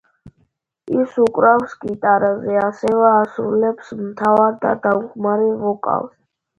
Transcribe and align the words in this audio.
ის 1.01 1.13
უკრავს 1.25 1.75
გიტარაზე, 1.83 2.57
ასევე 2.71 3.05
ასრულებს 3.13 3.95
მთავარ 4.03 4.61
და 4.69 4.77
დამხმარე 4.91 5.57
ვოკალს. 5.65 6.15